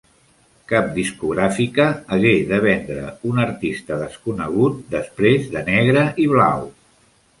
[0.69, 1.85] Cap discogràfica
[2.17, 6.67] hagué de vendre un artista desconegut després de Negre i Blau.